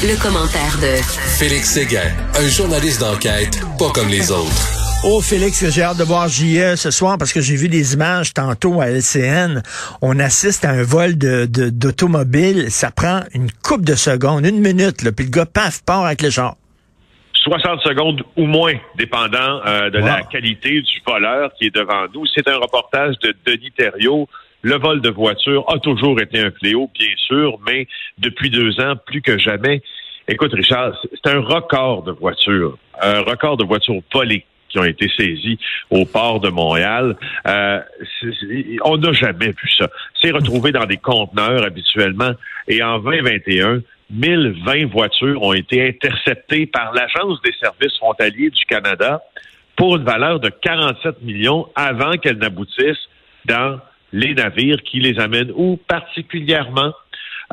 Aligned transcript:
Le, 0.00 0.14
commentaire 0.22 0.78
de 0.78 1.02
Félix 1.40 1.74
Séguin, 1.74 2.06
un 2.38 2.48
journaliste 2.48 3.00
d'enquête 3.00 3.58
pas 3.80 3.90
comme 3.92 4.06
les 4.08 4.30
autres. 4.30 5.02
Oh 5.04 5.20
Félix, 5.20 5.68
j'ai 5.70 5.82
hâte 5.82 5.98
de 5.98 6.04
voir 6.04 6.28
JE 6.28 6.76
ce 6.76 6.92
soir 6.92 7.18
parce 7.18 7.32
que 7.32 7.40
j'ai 7.40 7.56
vu 7.56 7.68
des 7.68 7.94
images 7.94 8.32
tantôt 8.32 8.80
à 8.80 8.86
LCN. 8.90 9.60
On 10.00 10.20
assiste 10.20 10.64
à 10.64 10.70
un 10.70 10.84
vol 10.84 11.18
de 11.18 11.46
d'automobile. 11.46 12.70
Ça 12.70 12.92
prend 12.92 13.22
une 13.34 13.50
coupe 13.50 13.84
de 13.84 13.96
secondes, 13.96 14.46
une 14.46 14.60
minute, 14.60 15.02
là, 15.02 15.10
puis 15.10 15.24
le 15.24 15.32
gars, 15.32 15.46
paf, 15.46 15.82
part 15.84 16.04
avec 16.04 16.22
le 16.22 16.30
char. 16.30 16.54
60 17.34 17.80
secondes 17.80 18.22
ou 18.36 18.46
moins, 18.46 18.74
dépendant 18.96 19.60
euh, 19.66 19.90
de 19.90 19.98
la 19.98 20.22
qualité 20.22 20.80
du 20.80 21.02
voleur 21.04 21.50
qui 21.58 21.66
est 21.66 21.74
devant 21.74 22.06
nous. 22.14 22.24
C'est 22.26 22.46
un 22.46 22.56
reportage 22.58 23.16
de 23.18 23.34
Denis 23.44 23.72
Thériault. 23.76 24.28
Le 24.62 24.76
vol 24.76 25.00
de 25.00 25.10
voiture 25.10 25.64
a 25.68 25.78
toujours 25.78 26.20
été 26.20 26.40
un 26.40 26.50
fléau, 26.50 26.90
bien 26.98 27.14
sûr, 27.16 27.58
mais 27.66 27.86
depuis 28.18 28.50
deux 28.50 28.80
ans, 28.80 28.94
plus 29.06 29.22
que 29.22 29.38
jamais. 29.38 29.82
Écoute, 30.26 30.52
Richard, 30.52 30.92
c'est 31.10 31.30
un 31.30 31.40
record 31.40 32.02
de 32.02 32.12
voitures, 32.12 32.76
un 33.00 33.20
record 33.20 33.56
de 33.56 33.64
voitures 33.64 34.02
volées 34.12 34.44
qui 34.68 34.78
ont 34.78 34.84
été 34.84 35.08
saisies 35.16 35.58
au 35.90 36.04
port 36.04 36.40
de 36.40 36.50
Montréal. 36.50 37.16
Euh, 37.46 37.80
on 38.84 38.98
n'a 38.98 39.12
jamais 39.12 39.48
vu 39.48 39.70
ça. 39.78 39.88
C'est 40.20 40.30
retrouvé 40.30 40.72
dans 40.72 40.84
des 40.84 40.98
conteneurs 40.98 41.64
habituellement. 41.64 42.32
Et 42.66 42.82
en 42.82 42.98
2021, 42.98 43.80
1020 44.10 44.86
voitures 44.86 45.42
ont 45.42 45.54
été 45.54 45.88
interceptées 45.88 46.66
par 46.66 46.92
l'Agence 46.92 47.40
des 47.42 47.52
services 47.60 47.96
frontaliers 47.96 48.50
du 48.50 48.64
Canada 48.66 49.22
pour 49.76 49.96
une 49.96 50.04
valeur 50.04 50.40
de 50.40 50.48
47 50.48 51.22
millions 51.22 51.68
avant 51.74 52.12
qu'elles 52.18 52.38
n'aboutissent 52.38 53.08
dans 53.44 53.78
les 54.12 54.34
navires 54.34 54.82
qui 54.84 55.00
les 55.00 55.18
amènent 55.18 55.52
où 55.54 55.78
particulièrement 55.88 56.92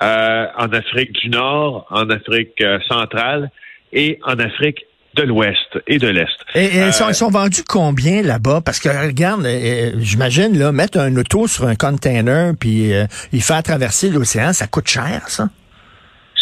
euh, 0.04 0.48
en 0.58 0.68
Afrique 0.74 1.12
du 1.14 1.30
Nord, 1.30 1.86
en 1.90 2.10
Afrique 2.10 2.60
euh, 2.62 2.80
centrale 2.88 3.50
et 3.94 4.20
en 4.26 4.38
Afrique 4.40 4.86
de 5.16 5.24
l'Ouest 5.24 5.80
et 5.88 5.98
de 5.98 6.08
l'Est. 6.10 6.28
Et, 6.56 6.92
sont, 6.92 7.06
Euh, 7.06 7.10
ils 7.10 7.16
sont 7.16 7.30
vendus 7.30 7.64
combien 7.66 8.22
là-bas? 8.22 8.60
Parce 8.66 8.80
que 8.80 8.90
regarde, 8.90 9.46
euh, 9.46 9.92
j'imagine, 10.00 10.58
là, 10.60 10.74
mettre 10.74 11.00
un 11.00 11.16
auto 11.16 11.48
sur 11.48 11.66
un 11.66 11.76
container 11.76 12.52
puis 12.60 12.94
euh, 12.94 13.06
il 13.32 13.42
faire 13.42 13.64
traverser 13.64 14.10
l'océan, 14.10 14.52
ça 14.52 14.68
coûte 14.68 14.88
cher, 14.90 15.22
ça? 15.30 15.48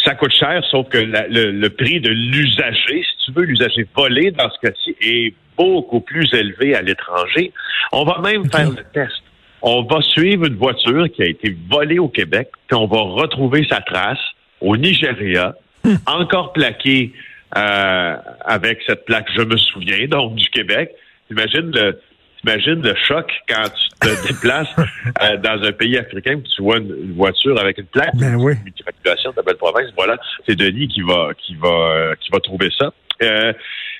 ça 0.03 0.15
coûte 0.15 0.33
cher, 0.33 0.61
sauf 0.69 0.89
que 0.89 0.97
la- 0.97 1.27
le, 1.27 1.51
le 1.51 1.69
prix 1.69 2.01
de 2.01 2.09
l'usager, 2.09 3.03
si 3.03 3.25
tu 3.25 3.31
veux, 3.31 3.43
l'usager 3.45 3.87
volé 3.95 4.31
dans 4.31 4.49
ce 4.49 4.67
cas-ci, 4.67 4.95
est 5.01 5.33
beaucoup 5.55 6.01
plus 6.01 6.27
élevé 6.33 6.75
à 6.75 6.81
l'étranger. 6.81 7.53
On 7.91 8.03
va 8.03 8.19
même 8.21 8.49
faire 8.51 8.69
le 8.71 8.83
test. 8.93 9.21
On 9.63 9.83
va 9.83 10.01
suivre 10.01 10.45
une 10.45 10.57
voiture 10.57 11.09
qui 11.11 11.23
a 11.23 11.25
été 11.25 11.55
volée 11.71 11.97
au 11.97 12.09
Québec, 12.09 12.49
puis 12.67 12.77
on 12.77 12.85
va 12.85 12.99
retrouver 12.99 13.65
sa 13.69 13.79
trace 13.79 14.19
au 14.61 14.77
Nigeria, 14.77 15.55
encore 16.05 16.53
plaquée 16.53 17.13
euh, 17.57 18.15
avec 18.45 18.79
cette 18.85 19.05
plaque, 19.05 19.27
je 19.35 19.41
me 19.41 19.57
souviens, 19.57 20.07
donc 20.07 20.35
du 20.35 20.49
Québec. 20.49 20.91
Imagine 21.31 21.71
le, 21.71 21.99
Imagine 22.45 22.81
le 22.81 22.93
choc 23.07 23.31
quand 23.47 23.63
tu 23.63 23.89
te 23.99 24.27
déplaces 24.27 24.67
euh, 24.77 25.37
dans 25.37 25.63
un 25.63 25.71
pays 25.71 25.97
africain 25.97 26.35
que 26.41 26.47
tu 26.47 26.61
vois 26.61 26.77
une, 26.77 26.93
une 27.03 27.13
voiture 27.13 27.57
avec 27.59 27.77
une 27.77 27.85
plaque 27.85 28.15
Ben 28.15 28.35
oui. 28.35 28.53
de 28.55 29.35
la 29.35 29.43
belle 29.43 29.55
province. 29.55 29.89
Voilà, 29.95 30.17
c'est 30.45 30.55
Denis 30.55 30.89
qui 30.89 31.01
va 31.01 31.29
qui 31.37 31.55
va 31.55 31.69
euh, 31.69 32.15
qui 32.19 32.31
va 32.31 32.39
trouver 32.39 32.69
ça. 32.77 32.91
Euh, 33.21 33.53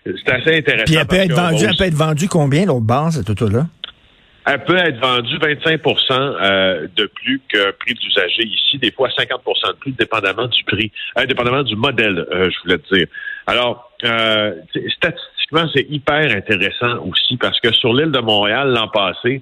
c'est 0.06 0.34
assez 0.34 0.58
intéressant. 0.58 0.86
Puis 0.86 0.96
elle 0.96 1.08
peut 1.08 1.16
être 1.16 1.34
vendue, 1.34 1.64
elle 1.64 1.78
peut 1.78 1.86
être 1.86 1.94
vendue 1.94 2.28
combien, 2.28 2.66
l'autre 2.66 2.82
base, 2.82 3.18
cette 3.18 3.30
auto-là? 3.30 3.68
Elle 4.46 4.64
peut 4.64 4.78
être 4.78 5.00
vendue 5.00 5.38
25% 5.38 6.12
euh, 6.12 6.88
de 6.96 7.06
plus 7.06 7.42
qu'un 7.48 7.72
prix 7.80 7.94
d'usager 7.94 8.44
ici, 8.44 8.78
des 8.78 8.92
fois 8.92 9.10
50% 9.10 9.68
de 9.68 9.78
plus, 9.80 9.92
dépendamment 9.92 10.48
du 10.48 10.64
prix, 10.64 10.92
euh, 11.18 11.26
dépendamment 11.26 11.64
du 11.64 11.76
modèle, 11.76 12.26
euh, 12.32 12.50
je 12.50 12.62
voulais 12.64 12.78
te 12.78 12.96
dire. 12.96 13.08
Alors, 13.48 13.92
euh, 14.04 14.54
statistiquement, 14.98 15.66
c'est 15.74 15.86
hyper 15.90 16.36
intéressant 16.36 17.06
aussi 17.08 17.38
parce 17.38 17.60
que 17.60 17.72
sur 17.74 17.94
l'île 17.94 18.12
de 18.12 18.20
Montréal, 18.20 18.74
l'an 18.74 18.90
passé, 18.90 19.42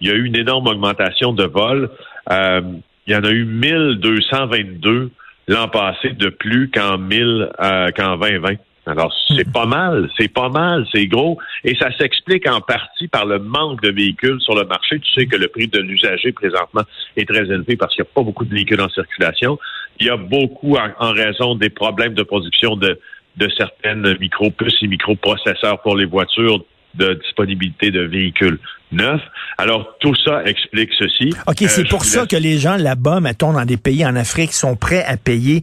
il 0.00 0.08
y 0.08 0.10
a 0.10 0.14
eu 0.14 0.24
une 0.24 0.36
énorme 0.36 0.66
augmentation 0.66 1.32
de 1.32 1.44
vols. 1.44 1.90
Euh, 2.32 2.60
il 3.06 3.12
y 3.12 3.16
en 3.16 3.24
a 3.24 3.30
eu 3.30 3.44
1222 3.44 5.10
l'an 5.48 5.68
passé 5.68 6.10
de 6.10 6.28
plus 6.28 6.70
qu'en 6.70 6.98
1000, 6.98 7.50
euh, 7.60 7.88
qu'en 7.96 8.16
2020. 8.16 8.54
Alors, 8.90 9.12
c'est 9.28 9.50
pas 9.50 9.66
mal, 9.66 10.10
c'est 10.18 10.28
pas 10.32 10.48
mal, 10.48 10.86
c'est 10.92 11.06
gros. 11.06 11.38
Et 11.64 11.74
ça 11.76 11.88
s'explique 11.98 12.48
en 12.48 12.60
partie 12.60 13.08
par 13.08 13.24
le 13.26 13.38
manque 13.38 13.80
de 13.82 13.90
véhicules 13.90 14.40
sur 14.40 14.54
le 14.54 14.64
marché. 14.64 14.98
Tu 15.00 15.12
sais 15.20 15.26
que 15.26 15.36
le 15.36 15.48
prix 15.48 15.68
de 15.68 15.78
l'usager 15.78 16.32
présentement 16.32 16.82
est 17.16 17.28
très 17.28 17.44
élevé 17.44 17.76
parce 17.76 17.94
qu'il 17.94 18.02
n'y 18.02 18.08
a 18.08 18.12
pas 18.14 18.22
beaucoup 18.22 18.44
de 18.44 18.52
véhicules 18.54 18.80
en 18.80 18.88
circulation. 18.88 19.58
Il 20.00 20.06
y 20.06 20.10
a 20.10 20.16
beaucoup 20.16 20.76
en, 20.76 20.88
en 20.98 21.12
raison 21.12 21.54
des 21.54 21.70
problèmes 21.70 22.14
de 22.14 22.22
production 22.22 22.76
de, 22.76 22.98
de 23.36 23.48
certaines 23.56 24.16
micro-puces 24.18 24.76
et 24.82 24.86
microprocesseurs 24.88 25.80
pour 25.82 25.96
les 25.96 26.06
voitures 26.06 26.64
de 26.94 27.14
disponibilité 27.22 27.92
de 27.92 28.00
véhicules 28.00 28.58
neufs. 28.90 29.20
Alors, 29.58 29.96
tout 30.00 30.14
ça 30.24 30.42
explique 30.44 30.90
ceci. 30.98 31.32
OK, 31.46 31.62
Euh, 31.62 31.66
c'est 31.68 31.84
je 31.84 31.88
pour 31.88 32.04
ça 32.04 32.20
laisse- 32.22 32.28
que 32.28 32.36
les 32.36 32.58
gens 32.58 32.76
là-bas, 32.76 33.20
mettons, 33.20 33.52
dans 33.52 33.64
des 33.64 33.76
pays 33.76 34.04
en 34.04 34.16
Afrique, 34.16 34.52
sont 34.52 34.74
prêts 34.74 35.04
à 35.04 35.16
payer 35.16 35.62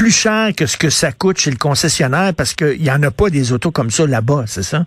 plus 0.00 0.18
cher 0.18 0.52
que 0.56 0.64
ce 0.64 0.78
que 0.78 0.88
ça 0.88 1.12
coûte 1.12 1.36
chez 1.36 1.50
le 1.50 1.58
concessionnaire 1.58 2.32
parce 2.34 2.54
qu'il 2.54 2.80
n'y 2.80 2.90
en 2.90 3.02
a 3.02 3.10
pas 3.10 3.28
des 3.28 3.52
autos 3.52 3.70
comme 3.70 3.90
ça 3.90 4.06
là-bas, 4.06 4.44
c'est 4.46 4.62
ça? 4.62 4.86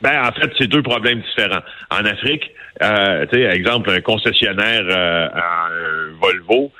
Ben, 0.00 0.28
en 0.28 0.30
fait, 0.30 0.48
c'est 0.56 0.68
deux 0.68 0.82
problèmes 0.82 1.20
différents. 1.22 1.64
En 1.90 2.04
Afrique, 2.04 2.52
euh, 2.80 3.26
tu 3.32 3.36
sais, 3.36 3.42
exemple, 3.46 3.90
un 3.90 4.00
concessionnaire 4.00 4.84
euh, 4.88 5.26
en 5.26 6.20
Volvo, 6.20 6.70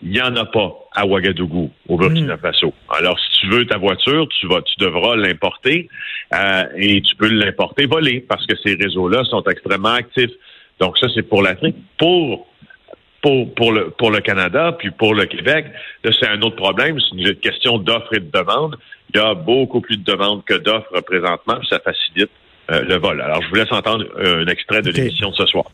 il 0.00 0.10
n'y 0.12 0.22
en 0.22 0.36
a 0.36 0.44
pas 0.44 0.74
à 0.94 1.06
Ouagadougou, 1.06 1.72
au 1.88 1.96
Burkina 1.96 2.36
Faso. 2.36 2.72
Alors, 2.96 3.18
si 3.18 3.40
tu 3.40 3.48
veux 3.48 3.66
ta 3.66 3.78
voiture, 3.78 4.28
tu 4.38 4.46
vas, 4.46 4.62
tu 4.62 4.74
devras 4.78 5.16
l'importer 5.16 5.88
euh, 6.32 6.62
et 6.76 7.02
tu 7.02 7.16
peux 7.16 7.30
l'importer 7.30 7.86
volé 7.86 8.24
parce 8.28 8.46
que 8.46 8.54
ces 8.64 8.76
réseaux-là 8.76 9.24
sont 9.24 9.42
extrêmement 9.50 9.94
actifs. 9.94 10.30
Donc, 10.78 10.96
ça, 10.98 11.08
c'est 11.12 11.22
pour 11.22 11.42
l'Afrique. 11.42 11.76
Pour 11.98 12.46
pour, 13.24 13.54
pour, 13.54 13.72
le, 13.72 13.88
pour 13.90 14.10
le 14.10 14.20
Canada, 14.20 14.76
puis 14.78 14.90
pour 14.90 15.14
le 15.14 15.24
Québec, 15.24 15.64
là, 16.04 16.10
c'est 16.18 16.28
un 16.28 16.40
autre 16.42 16.56
problème. 16.56 16.98
C'est 17.00 17.16
une 17.16 17.34
question 17.36 17.78
d'offre 17.78 18.12
et 18.12 18.20
de 18.20 18.30
demande. 18.30 18.76
Il 19.12 19.16
y 19.16 19.20
a 19.20 19.32
beaucoup 19.34 19.80
plus 19.80 19.96
de 19.96 20.04
demandes 20.04 20.44
que 20.44 20.54
d'offres 20.54 21.00
présentement, 21.00 21.56
puis 21.58 21.68
ça 21.70 21.78
facilite 21.82 22.30
euh, 22.70 22.82
le 22.82 22.96
vol. 22.98 23.20
Alors, 23.22 23.40
je 23.42 23.48
vous 23.48 23.54
laisse 23.54 23.72
entendre 23.72 24.04
un 24.22 24.46
extrait 24.46 24.82
de 24.82 24.90
Ok. 24.90 24.96
l'émission 24.96 25.30
de 25.30 25.36
ce 25.36 25.46
soir. 25.46 25.64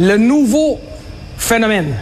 Le 0.00 0.16
nouveau 0.16 0.80
phénomène, 1.38 1.94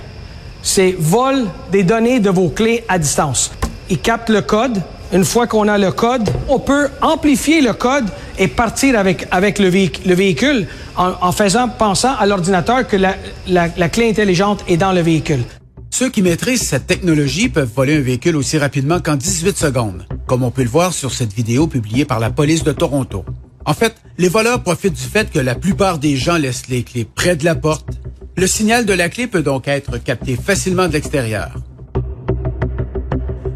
c'est 0.62 0.94
vol 0.98 1.44
des 1.70 1.82
données 1.84 2.20
de 2.20 2.30
vos 2.30 2.48
clés 2.48 2.84
à 2.88 2.98
distance. 2.98 3.52
Ils 3.90 3.98
captent 4.00 4.30
le 4.30 4.40
code. 4.40 4.78
Une 5.12 5.24
fois 5.24 5.46
qu'on 5.46 5.68
a 5.68 5.78
le 5.78 5.90
code, 5.90 6.28
on 6.48 6.58
peut 6.58 6.88
amplifier 7.02 7.60
le 7.62 7.72
code 7.72 8.04
et 8.38 8.46
partir 8.48 8.98
avec, 8.98 9.26
avec 9.30 9.58
le, 9.58 9.68
véhic- 9.70 10.06
le 10.06 10.14
véhicule 10.14 10.66
en, 10.98 11.12
en 11.20 11.32
faisant, 11.32 11.68
pensant 11.68 12.14
à 12.16 12.26
l'ordinateur 12.26 12.86
que 12.86 12.96
la, 12.96 13.14
la- 13.46 13.68
la 13.76 13.88
clé 13.88 14.10
intelligente 14.10 14.64
est 14.68 14.76
dans 14.76 14.92
le 14.92 15.00
véhicule. 15.00 15.42
Ceux 15.90 16.10
qui 16.10 16.20
maîtrisent 16.22 16.62
cette 16.62 16.86
technologie 16.86 17.48
peuvent 17.48 17.70
voler 17.74 17.96
un 17.96 18.00
véhicule 18.02 18.36
aussi 18.36 18.58
rapidement 18.58 19.00
qu'en 19.00 19.16
18 19.16 19.56
secondes, 19.56 20.06
comme 20.26 20.42
on 20.42 20.50
peut 20.50 20.62
le 20.62 20.68
voir 20.68 20.92
sur 20.92 21.12
cette 21.14 21.32
vidéo 21.32 21.66
publiée 21.66 22.04
par 22.04 22.20
la 22.20 22.30
police 22.30 22.62
de 22.62 22.72
Toronto. 22.72 23.24
En 23.64 23.74
fait, 23.74 23.94
les 24.18 24.28
voleurs 24.28 24.62
profitent 24.62 24.94
du 24.94 25.02
fait 25.02 25.30
que 25.30 25.38
la 25.38 25.54
plupart 25.54 25.98
des 25.98 26.16
gens 26.16 26.36
laissent 26.36 26.68
les 26.68 26.82
clés 26.82 27.04
près 27.06 27.36
de 27.36 27.44
la 27.44 27.54
porte. 27.54 27.88
Le 28.36 28.46
signal 28.46 28.84
de 28.86 28.92
la 28.92 29.08
clé 29.08 29.26
peut 29.26 29.42
donc 29.42 29.66
être 29.66 29.98
capté 29.98 30.36
facilement 30.36 30.88
de 30.88 30.92
l'extérieur. 30.92 31.50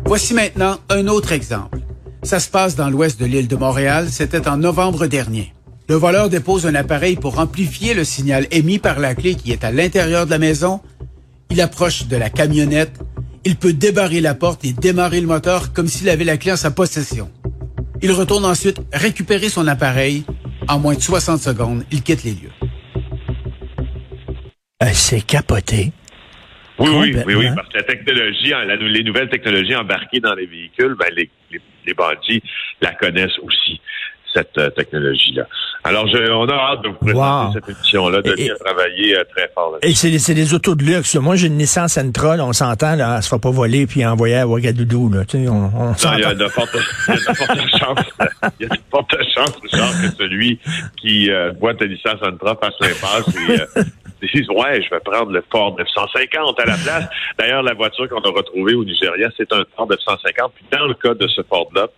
Voici 0.07 0.35
maintenant 0.35 0.77
un 0.91 1.07
autre 1.09 1.33
exemple. 1.33 1.79
Ça 2.23 2.41
se 2.41 2.49
passe 2.51 2.77
dans 2.77 2.89
l'ouest 2.91 3.19
de 3.19 3.25
l'île 3.27 3.49
de 3.49 3.57
Montréal, 3.57 4.09
c'était 4.11 4.47
en 4.49 4.57
novembre 4.57 5.07
dernier. 5.07 5.53
Le 5.93 5.99
voleur 5.99 6.31
dépose 6.31 6.67
un 6.67 6.75
appareil 6.75 7.17
pour 7.17 7.39
amplifier 7.39 7.93
le 7.93 8.03
signal 8.05 8.47
émis 8.51 8.79
par 8.79 8.99
la 8.99 9.15
clé 9.15 9.35
qui 9.35 9.53
est 9.53 9.63
à 9.63 9.71
l'intérieur 9.71 10.25
de 10.25 10.31
la 10.31 10.39
maison. 10.39 10.81
Il 11.51 11.61
approche 11.61 12.07
de 12.07 12.17
la 12.17 12.31
camionnette. 12.31 12.99
Il 13.45 13.57
peut 13.57 13.75
débarrer 13.75 14.23
la 14.23 14.35
porte 14.35 14.65
et 14.65 14.73
démarrer 14.73 15.21
le 15.21 15.27
moteur 15.27 15.75
comme 15.75 15.89
s'il 15.89 16.09
avait 16.09 16.25
la 16.25 16.39
clé 16.39 16.51
en 16.53 16.57
sa 16.57 16.71
possession. 16.71 17.31
Il 18.01 18.11
retourne 18.13 18.47
ensuite 18.47 18.81
récupérer 18.91 19.51
son 19.51 19.67
appareil. 19.67 20.25
En 20.67 20.79
moins 20.79 20.95
de 20.95 21.01
60 21.03 21.39
secondes, 21.41 21.85
il 21.93 22.03
quitte 22.03 22.25
les 22.25 22.31
lieux. 22.31 22.53
Euh, 24.83 24.87
c'est 24.95 25.21
capoté. 25.21 25.93
Oui, 26.79 26.89
oui, 26.89 27.15
oui, 27.27 27.35
oui, 27.35 27.49
parce 27.55 27.69
que 27.69 27.77
la 27.77 27.83
technologie, 27.83 28.49
la- 28.49 28.77
les 28.77 29.05
nouvelles 29.05 29.29
technologies 29.29 29.77
embarquées 29.77 30.21
dans 30.21 30.35
les 30.35 30.47
véhicules, 30.47 30.97
ben, 30.99 31.09
les, 31.15 31.29
les, 31.51 31.61
les 31.87 31.93
bandits 31.93 32.43
la 32.81 32.95
connaissent 32.95 33.39
aussi, 33.43 33.79
cette 34.33 34.57
euh, 34.59 34.71
technologie-là. 34.71 35.45
Alors, 35.85 36.07
je, 36.07 36.31
on 36.31 36.49
a 36.49 36.55
hâte 36.55 36.83
de 36.83 36.89
vous 36.89 36.95
présenter 36.95 37.47
Wow. 37.47 37.53
cette 37.55 37.69
émission-là. 37.69 38.21
Et- 38.37 38.51
a 38.51 38.55
travaillé 38.57 39.17
euh, 39.19 39.25
très 39.37 39.51
fort 39.55 39.73
là 39.73 39.79
Et 39.83 39.95
c'est 39.95 40.11
des, 40.11 40.19
c'est 40.19 40.35
des 40.35 40.55
autos 40.55 40.75
de 40.75 40.85
luxe. 40.85 41.17
Moi, 41.17 41.37
j'ai 41.37 41.49
une 41.49 41.57
Nissan 41.57 41.89
Sentra, 41.89 42.37
là, 42.37 42.45
on 42.45 42.53
s'entend, 42.53 42.95
là, 42.97 43.17
elle 43.17 43.23
se 43.23 43.29
fera 43.29 43.41
pas 43.41 43.51
voler 43.51 43.87
puis 43.87 44.05
envoyer 44.07 44.37
à 44.37 44.47
Ouagadougou. 44.47 45.11
Là, 45.11 45.23
on, 45.35 45.39
on 45.49 45.87
Non, 45.89 45.95
il 46.15 46.21
y 46.21 46.25
a 46.25 46.35
de 46.35 46.47
fortes, 46.49 46.75
de 46.75 46.79
chances, 47.79 47.99
il 48.61 48.67
y 48.67 48.71
a 48.71 48.75
de 48.75 48.81
fortes 48.91 49.15
chances, 49.35 49.59
Richard, 49.63 49.91
que 50.03 50.17
celui 50.17 50.59
qui 51.01 51.31
euh, 51.31 51.53
voit 51.61 51.75
ta 51.75 51.85
licence 51.85 52.21
Sentra 52.23 52.57
fasse 52.63 52.75
l'impasse 52.81 53.35
et 53.37 53.61
euh, 53.81 53.83
dise 54.23 54.49
ouais, 54.51 54.81
je 54.83 54.89
vais 54.89 55.01
prendre 55.05 55.33
le 55.33 55.43
Ford 55.51 55.75
950 55.77 56.61
à 56.61 56.65
la 56.65 56.77
place. 56.77 57.05
D'ailleurs, 57.39 57.63
la 57.65 57.75
voiture 57.75 58.09
qu'on 58.09 58.21
a 58.21 58.31
retrouvée 58.31 58.75
au 58.75 58.85
Nigeria, 58.85 59.29
c'est 59.37 59.53
un 59.53 59.65
Ford 59.77 59.89
950. 59.89 60.53
Puis 60.55 60.65
dans 60.71 60.87
le 60.87 60.95
cas 60.95 61.15
de 61.15 61.27
ce 61.27 61.43
Ford-là, 61.43 61.89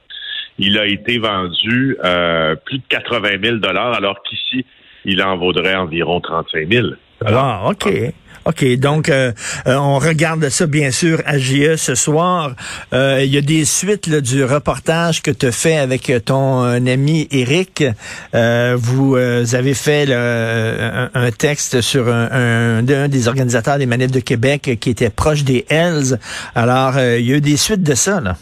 il 0.58 0.78
a 0.78 0.86
été 0.86 1.18
vendu 1.18 1.96
euh, 2.04 2.54
plus 2.64 2.78
de 2.78 2.84
80 2.88 3.28
000 3.42 3.56
dollars, 3.56 3.94
alors 3.94 4.22
qu'ici, 4.22 4.64
il 5.04 5.22
en 5.22 5.36
vaudrait 5.36 5.74
environ 5.74 6.20
35 6.20 6.68
000. 6.70 6.86
Ah, 7.26 7.62
OK. 7.66 7.88
OK, 8.46 8.76
donc 8.76 9.08
euh, 9.08 9.32
euh, 9.66 9.74
on 9.76 9.98
regarde 9.98 10.50
ça 10.50 10.66
bien 10.66 10.90
sûr 10.90 11.22
à 11.24 11.38
JE 11.38 11.76
ce 11.76 11.94
soir. 11.94 12.54
Euh, 12.92 13.22
Il 13.24 13.32
y 13.32 13.38
a 13.38 13.40
des 13.40 13.64
suites 13.64 14.10
du 14.10 14.44
reportage 14.44 15.22
que 15.22 15.30
tu 15.30 15.50
fait 15.50 15.76
avec 15.76 16.12
ton 16.26 16.62
ami 16.62 17.26
Eric. 17.30 17.84
Vous 18.32 19.16
avez 19.16 19.74
fait 19.74 20.12
un, 20.12 21.30
texte 21.30 21.80
sur 21.80 22.08
un, 22.08 22.86
un, 22.86 23.08
des 23.08 23.28
organisateurs 23.28 23.78
des 23.78 23.86
manifs 23.86 24.10
de 24.10 24.20
Québec 24.20 24.76
qui 24.80 24.90
était 24.90 25.10
proche 25.10 25.44
des 25.44 25.64
Hells. 25.70 26.18
Alors, 26.54 26.98
il 26.98 27.24
y 27.24 27.32
a 27.32 27.36
eu 27.36 27.40
des 27.40 27.56
suites 27.56 27.82
de 27.82 27.94
ça. 27.94 28.20
Là. 28.20 28.36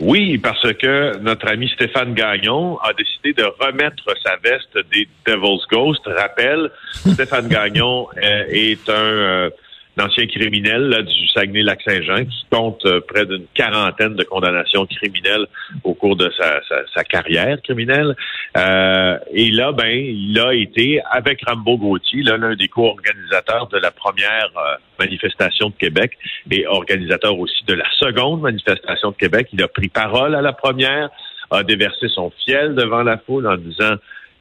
Oui, 0.00 0.38
parce 0.38 0.72
que 0.74 1.18
notre 1.18 1.48
ami 1.48 1.68
Stéphane 1.68 2.14
Gagnon 2.14 2.78
a 2.78 2.92
décidé 2.92 3.32
de 3.32 3.44
remettre 3.60 4.04
sa 4.22 4.36
veste 4.36 4.78
des 4.92 5.08
Devil's 5.26 5.66
Ghost. 5.70 6.02
Rappel, 6.06 6.70
Stéphane 6.92 7.48
Gagnon 7.48 8.08
euh, 8.16 8.44
est 8.48 8.88
un, 8.88 9.50
euh, 9.98 10.02
un 10.02 10.06
ancien 10.06 10.26
criminel 10.26 10.88
là, 10.88 11.02
du 11.02 11.28
Saguenay-Lac-Saint-Jean 11.28 12.24
qui 12.24 12.46
compte 12.50 12.84
euh, 12.86 13.00
près 13.00 13.26
d'une 13.26 13.46
quarantaine 13.54 14.14
de 14.14 14.24
condamnations 14.24 14.86
criminelles 14.86 15.46
au 15.84 15.94
cours 15.94 16.16
de 16.16 16.30
sa, 16.38 16.60
sa- 16.68 16.86
sa 16.94 17.04
carrière 17.04 17.60
criminelle. 17.62 18.14
Euh, 18.56 19.18
et 19.32 19.50
là, 19.50 19.72
ben, 19.72 19.88
il 19.88 20.38
a 20.38 20.54
été, 20.54 21.00
avec 21.10 21.40
Rambo 21.46 21.76
Gauthier, 21.78 22.22
l'un 22.22 22.54
des 22.54 22.68
co-organisateurs 22.68 23.68
de 23.68 23.78
la 23.78 23.90
première 23.90 24.50
euh, 24.56 24.76
manifestation 24.98 25.70
de 25.70 25.74
Québec 25.74 26.12
et 26.50 26.66
organisateur 26.66 27.38
aussi 27.38 27.64
de 27.66 27.74
la 27.74 27.86
seconde 27.98 28.42
manifestation 28.42 29.10
de 29.10 29.16
Québec. 29.16 29.48
Il 29.52 29.62
a 29.62 29.68
pris 29.68 29.88
parole 29.88 30.34
à 30.34 30.42
la 30.42 30.52
première, 30.52 31.10
a 31.50 31.62
déversé 31.62 32.08
son 32.08 32.30
fiel 32.44 32.74
devant 32.74 33.02
la 33.02 33.18
foule 33.18 33.46
en 33.46 33.56
disant 33.56 33.96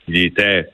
qu'il 0.06 0.18
était 0.18 0.68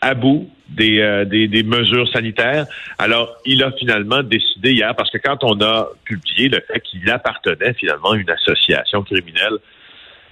à 0.00 0.14
bout 0.14 0.50
des, 0.68 1.00
euh, 1.00 1.24
des, 1.24 1.48
des 1.48 1.62
mesures 1.62 2.08
sanitaires. 2.12 2.66
Alors, 2.98 3.36
il 3.46 3.62
a 3.62 3.72
finalement 3.72 4.22
décidé 4.22 4.72
hier, 4.72 4.94
parce 4.94 5.10
que 5.10 5.18
quand 5.18 5.42
on 5.42 5.60
a 5.60 5.88
publié 6.04 6.48
le 6.48 6.60
fait 6.66 6.80
qu'il 6.80 7.08
appartenait 7.10 7.74
finalement 7.74 8.12
à 8.12 8.16
une 8.16 8.30
association 8.30 9.02
criminelle 9.02 9.58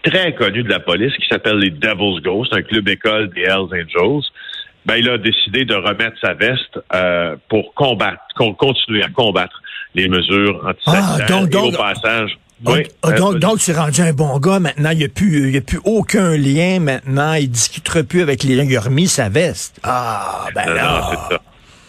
très 0.03 0.35
connue 0.35 0.63
de 0.63 0.69
la 0.69 0.81
police 0.81 1.13
qui 1.17 1.27
s'appelle 1.29 1.57
les 1.59 1.71
Devil's 1.71 2.21
Ghost, 2.23 2.53
un 2.53 2.63
club 2.63 2.89
école 2.89 3.31
des 3.31 3.43
Hells 3.43 3.73
Angels, 3.73 4.23
ben, 4.85 4.97
il 4.97 5.09
a 5.11 5.19
décidé 5.19 5.65
de 5.65 5.75
remettre 5.75 6.17
sa 6.21 6.35
veste 6.35 6.79
euh, 6.95 7.35
pour 7.49 7.75
combattre, 7.75 8.21
con- 8.37 8.55
continuer 8.55 9.03
à 9.03 9.09
combattre 9.09 9.61
les 9.97 10.09
mesures 10.09 10.65
antisanitaires. 10.65 11.27
Ah, 11.29 11.41
donc- 11.41 11.53
Et 11.55 11.57
au 11.57 11.73
passage, 11.73 12.39
oui, 12.65 12.83
ah, 13.03 13.09
euh, 13.11 13.17
donc, 13.19 13.39
donc, 13.39 13.59
tu 13.59 13.71
es 13.71 13.75
rendu 13.75 14.01
un 14.01 14.13
bon 14.13 14.39
gars 14.39 14.59
maintenant. 14.61 14.91
Il 14.91 14.99
n'y 14.99 15.05
a, 15.05 15.09
plus- 15.09 15.51
y 15.53 15.57
a 15.59 15.61
plus 15.61 15.81
aucun 15.85 16.37
lien 16.37 16.81
maintenant. 16.81 17.35
Il 17.35 17.51
discutera 17.51 18.03
plus 18.03 18.23
avec 18.23 18.43
les 18.45 18.57
gens. 18.57 18.63
Il 18.63 18.77
a 18.77 18.81
remis 18.81 19.09
sa 19.09 19.29
veste. 19.29 19.79
Ah, 19.83 20.47
ben 20.55 20.65
Non, 20.67 20.73
non, 20.73 20.77
là. 20.77 21.11
c'est 21.29 21.35
ça. 21.35 21.41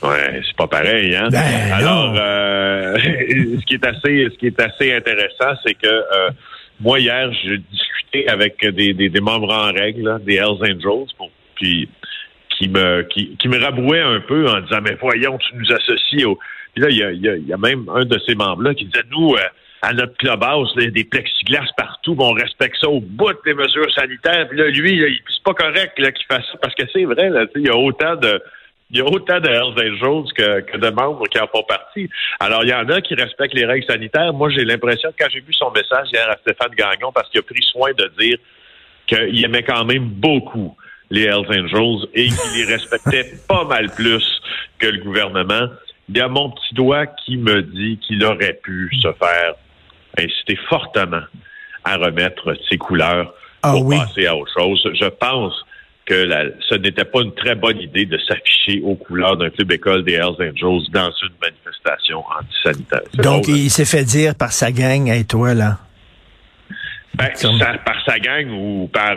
Ouais, 0.09 0.41
c'est 0.45 0.55
pas 0.57 0.67
pareil, 0.67 1.15
hein. 1.15 1.29
Ben, 1.31 1.41
Alors, 1.73 2.11
non. 2.13 2.19
euh, 2.19 2.97
ce 3.59 3.65
qui 3.65 3.73
est 3.75 3.85
assez, 3.85 4.27
ce 4.31 4.37
qui 4.37 4.47
est 4.47 4.59
assez 4.61 4.93
intéressant, 4.93 5.57
c'est 5.65 5.73
que 5.73 5.87
euh, 5.87 6.29
moi 6.81 6.99
hier, 6.99 7.31
j'ai 7.43 7.57
discuté 7.57 8.27
avec 8.29 8.63
des, 8.75 8.93
des, 8.93 9.09
des 9.09 9.19
membres 9.21 9.51
en 9.51 9.71
règle, 9.71 10.03
là, 10.03 10.19
des 10.19 10.35
Hells 10.35 10.61
Angels, 10.61 11.07
pour, 11.17 11.31
puis 11.55 11.89
qui 12.57 12.67
me 12.69 13.03
qui, 13.11 13.35
qui 13.37 13.47
me 13.47 13.57
rabrouaient 13.59 14.01
un 14.01 14.19
peu 14.19 14.47
en 14.49 14.59
disant 14.61 14.79
mais 14.83 14.95
voyons, 15.01 15.37
tu 15.39 15.55
nous 15.55 15.71
associes 15.73 16.25
au. 16.25 16.37
Puis 16.75 16.83
là, 16.83 16.89
il 16.91 16.97
y 16.97 17.03
a, 17.03 17.11
il 17.11 17.21
y 17.21 17.29
a, 17.29 17.35
il 17.35 17.47
y 17.47 17.53
a 17.53 17.57
même 17.57 17.87
un 17.93 18.05
de 18.05 18.19
ces 18.27 18.35
membres-là 18.35 18.73
qui 18.75 18.85
disait 18.85 19.03
nous. 19.09 19.33
euh, 19.33 19.39
à 19.81 19.93
notre 19.93 20.15
clubhouse, 20.17 20.73
des 20.75 21.03
plexiglas 21.03 21.67
partout, 21.77 22.15
on 22.17 22.31
respecte 22.31 22.77
ça 22.81 22.89
au 22.89 22.99
bout 22.99 23.33
des 23.45 23.53
mesures 23.53 23.91
sanitaires. 23.93 24.47
Puis 24.49 24.57
là, 24.57 24.67
lui, 24.69 25.21
c'est 25.29 25.43
pas 25.43 25.53
correct 25.53 25.93
qu'il 25.95 26.25
fasse 26.29 26.45
ça, 26.51 26.57
parce 26.61 26.73
que 26.75 26.83
c'est 26.91 27.05
vrai, 27.05 27.29
là, 27.29 27.45
il 27.55 27.67
y 27.67 27.69
a 27.69 27.75
autant 27.75 28.15
de, 28.15 28.41
il 28.89 28.97
y 28.97 29.01
a 29.01 29.05
autant 29.05 29.39
de 29.39 29.49
Angels 29.49 30.33
que, 30.33 30.61
que 30.61 30.77
de 30.77 30.89
membres 30.89 31.27
qui 31.27 31.39
en 31.39 31.47
font 31.47 31.63
partie. 31.63 32.09
Alors, 32.39 32.63
il 32.63 32.69
y 32.69 32.73
en 32.73 32.87
a 32.89 33.01
qui 33.01 33.15
respectent 33.15 33.53
les 33.53 33.65
règles 33.65 33.85
sanitaires. 33.85 34.33
Moi, 34.33 34.49
j'ai 34.49 34.63
l'impression 34.63 35.11
que 35.11 35.15
quand 35.19 35.29
j'ai 35.29 35.41
vu 35.41 35.53
son 35.53 35.71
message 35.71 36.07
hier 36.13 36.29
à 36.29 36.37
Stéphane 36.37 36.73
Gagnon, 36.75 37.11
parce 37.11 37.29
qu'il 37.29 37.39
a 37.39 37.43
pris 37.43 37.61
soin 37.63 37.91
de 37.91 38.11
dire 38.17 38.37
qu'il 39.05 39.43
aimait 39.43 39.63
quand 39.63 39.85
même 39.85 40.05
beaucoup 40.05 40.75
les 41.09 41.23
Hells 41.23 41.47
Angels 41.49 42.07
et 42.13 42.27
qu'il 42.27 42.57
les 42.57 42.65
respectait 42.65 43.33
pas 43.47 43.63
mal 43.63 43.89
plus 43.91 44.41
que 44.79 44.87
le 44.87 44.99
gouvernement. 45.03 45.67
Il 46.09 46.17
y 46.17 46.21
a 46.21 46.27
mon 46.27 46.51
petit 46.51 46.73
doigt 46.73 47.05
qui 47.05 47.37
me 47.37 47.61
dit 47.61 47.99
qu'il 47.99 48.23
aurait 48.23 48.59
pu 48.63 48.89
se 49.01 49.11
faire 49.13 49.55
inciter 50.17 50.57
fortement 50.69 51.21
à 51.83 51.97
remettre 51.97 52.53
ses 52.69 52.77
couleurs 52.77 53.33
Ah 53.63 53.71
pour 53.71 53.85
oui. 53.85 53.97
passer 53.97 54.27
à 54.27 54.35
autre 54.35 54.51
chose. 54.57 54.81
Je 54.99 55.05
pense 55.07 55.53
que 56.05 56.13
la- 56.13 56.45
ce 56.69 56.75
n'était 56.75 57.03
pas 57.05 57.21
une 57.21 57.33
très 57.35 57.55
bonne 57.55 57.79
idée 57.79 58.05
de 58.05 58.17
s'afficher 58.27 58.81
aux 58.83 58.95
couleurs 58.95 59.35
d'un 59.37 59.49
club 59.49 59.71
école 59.73 60.03
des 60.05 60.13
Hells 60.13 60.35
Angels 60.39 60.89
dans 60.91 61.11
une 61.11 61.33
manifestation 61.41 62.23
antisanitaire. 62.39 63.01
Donc, 63.15 63.43
drôle, 63.43 63.57
il 63.57 63.69
s'est 63.69 63.85
fait 63.85 64.03
dire 64.05 64.33
par 64.35 64.51
sa 64.53 64.71
gang, 64.71 65.07
hey, 65.09 65.25
toi, 65.25 65.53
là. 65.53 65.77
Ben, 67.15 67.29
ça- 67.33 67.49
par 67.85 68.03
sa 68.05 68.19
gang 68.19 68.49
ou 68.51 68.87
par 68.93 69.15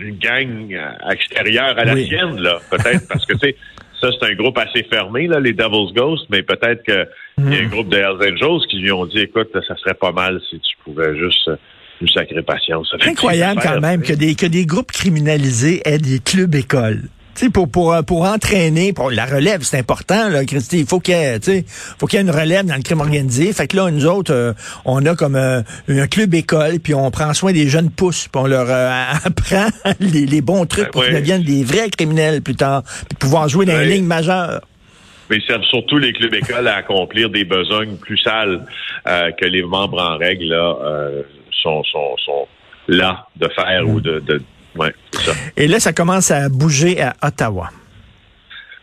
une 0.00 0.18
gang 0.18 0.72
euh, 0.74 1.10
extérieure 1.12 1.78
à 1.78 1.84
la 1.84 1.94
Oui. 1.94 2.06
sienne, 2.06 2.40
là, 2.40 2.58
peut-être, 2.70 3.06
parce 3.08 3.24
que, 3.24 3.32
tu 3.34 3.38
sais, 3.40 3.56
ça, 4.00 4.08
c'est 4.18 4.30
un 4.30 4.34
groupe 4.34 4.56
assez 4.58 4.82
fermé, 4.84 5.26
là, 5.26 5.40
les 5.40 5.52
Devil's 5.52 5.92
Ghost, 5.92 6.26
mais 6.30 6.42
peut-être 6.42 6.82
qu'il 6.82 7.06
y 7.38 7.56
a 7.56 7.62
un 7.62 7.68
groupe 7.68 7.88
de 7.88 7.98
Hells 7.98 8.32
Angels 8.32 8.66
qui 8.68 8.78
lui 8.78 8.92
ont 8.92 9.06
dit, 9.06 9.20
écoute, 9.20 9.50
ça 9.66 9.76
serait 9.76 9.94
pas 9.94 10.12
mal 10.12 10.40
si 10.48 10.58
tu 10.60 10.76
pouvais 10.84 11.16
juste 11.18 11.48
euh, 11.48 11.56
nous 12.00 12.08
sacrer 12.08 12.42
patience. 12.42 12.94
C'est 12.98 13.08
incroyable 13.08 13.60
quand 13.62 13.80
même 13.80 14.02
que 14.02 14.14
des, 14.14 14.34
que 14.34 14.46
des 14.46 14.64
groupes 14.64 14.90
criminalisés 14.90 15.82
aient 15.84 15.98
des 15.98 16.18
clubs 16.18 16.54
écoles. 16.54 17.02
Sais, 17.40 17.48
pour, 17.48 17.70
pour, 17.70 17.94
euh, 17.94 18.02
pour 18.02 18.24
entraîner, 18.24 18.92
pour 18.92 19.10
la 19.10 19.24
relève, 19.24 19.62
c'est 19.62 19.78
important, 19.78 20.28
là, 20.28 20.44
Christy. 20.44 20.80
Il 20.80 20.86
faut 20.86 21.00
qu'il 21.00 21.14
y 21.14 21.64
faut 21.98 22.06
qu'il 22.06 22.18
y 22.18 22.20
ait 22.20 22.24
une 22.26 22.30
relève 22.30 22.66
dans 22.66 22.74
le 22.76 22.82
crime 22.82 23.00
organisé. 23.00 23.50
Fait 23.54 23.66
que 23.66 23.78
là, 23.78 23.90
nous 23.90 24.04
autres, 24.04 24.30
euh, 24.34 24.52
on 24.84 25.06
a 25.06 25.14
comme 25.14 25.36
euh, 25.36 25.62
un 25.88 26.06
club 26.06 26.34
école, 26.34 26.80
puis 26.80 26.92
on 26.94 27.10
prend 27.10 27.32
soin 27.32 27.52
des 27.52 27.66
jeunes 27.66 27.88
pousses, 27.90 28.28
puis 28.30 28.42
on 28.42 28.46
leur 28.46 28.66
euh, 28.68 28.90
apprend 29.24 29.68
les, 30.00 30.26
les 30.26 30.42
bons 30.42 30.66
trucs 30.66 30.84
Ben 30.84 30.90
pour 30.90 31.02
qu'ils 31.02 31.14
deviennent 31.14 31.42
des 31.42 31.64
vrais 31.64 31.88
criminels 31.88 32.42
plus 32.42 32.56
tard, 32.56 32.82
puis 33.08 33.16
pouvoir 33.18 33.48
jouer 33.48 33.64
dans 33.64 33.72
les 33.72 33.78
Ouais. 33.88 33.94
lignes 33.94 34.04
majeures. 34.04 34.60
mais 35.30 35.36
ils 35.38 35.46
servent 35.46 35.64
surtout 35.64 35.96
les 35.96 36.12
clubs 36.12 36.34
écoles 36.34 36.68
à 36.68 36.74
accomplir 36.76 37.30
des 37.30 37.44
besognes 37.44 37.96
plus 37.96 38.18
sales 38.18 38.66
euh, 39.08 39.30
que 39.40 39.46
les 39.46 39.62
membres 39.62 40.02
en 40.02 40.18
règle 40.18 40.44
là, 40.44 40.76
euh, 40.84 41.22
sont, 41.62 41.82
sont, 41.84 42.16
sont 42.22 42.46
là 42.88 43.26
de 43.36 43.48
faire 43.48 43.88
ou 43.88 43.98
de, 44.02 44.18
de 44.20 44.42
ouais, 44.76 44.92
c'est 45.12 45.20
ça. 45.30 45.32
Et 45.56 45.66
là, 45.68 45.80
ça 45.80 45.92
commence 45.92 46.30
à 46.30 46.48
bouger 46.48 47.00
à 47.00 47.14
Ottawa. 47.22 47.70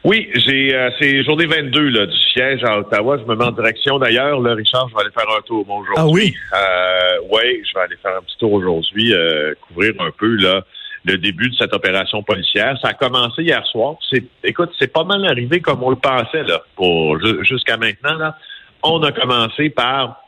Oui, 0.03 0.29
j'ai 0.36 0.74
euh, 0.74 0.89
c'est 1.00 1.24
journée 1.25 1.48
22 1.48 1.89
là, 1.89 2.06
du 2.06 2.17
siège 2.32 2.63
à 2.63 2.79
Ottawa. 2.79 3.17
Je 3.17 3.24
me 3.25 3.36
mets 3.36 3.44
en 3.46 3.51
direction 3.51 4.00
d'ailleurs. 4.00 4.39
Là, 4.39 4.53
Richard, 4.53 4.88
je 4.89 4.96
vais 4.96 5.01
aller 5.01 5.12
faire 5.12 5.25
un 5.38 5.41
tour 5.41 5.67
aujourd'hui. 5.70 5.94
Ah 5.98 6.08
oui? 6.08 6.34
Euh, 6.53 7.17
oui, 7.32 7.62
je 7.67 7.74
vais 7.77 7.84
aller 7.86 7.98
faire 8.01 8.15
un 8.17 8.22
petit 8.22 8.38
tour 8.39 8.53
aujourd'hui, 8.53 9.13
euh, 9.13 9.53
couvrir 9.67 9.94
un 10.00 10.12
peu 10.17 10.36
là 10.38 10.62
le 11.03 11.17
début 11.17 11.50
de 11.50 11.56
cette 11.56 11.74
opération 11.74 12.22
policière. 12.24 12.77
Ça 12.82 12.89
a 12.89 12.94
commencé 12.94 13.41
hier 13.41 13.65
soir. 13.67 13.96
C'est, 14.10 14.24
écoute, 14.44 14.72
c'est 14.79 14.91
pas 14.91 15.03
mal 15.03 15.25
arrivé 15.25 15.62
comme 15.62 15.82
on 15.84 15.89
le 15.89 15.96
pensait 15.96 16.44
là, 16.44 16.62
pour 16.75 17.20
ju- 17.20 17.44
jusqu'à 17.44 17.75
maintenant 17.77 18.15
là. 18.17 18.38
On 18.84 19.01
a 19.03 19.12
commencé 19.12 19.70
par 19.72 20.22